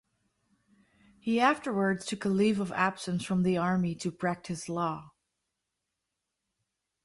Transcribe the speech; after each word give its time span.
He 1.19 1.39
afterwards 1.39 2.07
took 2.07 2.25
a 2.25 2.29
leave 2.29 2.59
of 2.59 2.71
absence 2.71 3.23
from 3.23 3.43
the 3.43 3.59
army 3.59 3.93
to 3.97 4.11
practice 4.11 4.67
law. 4.67 5.11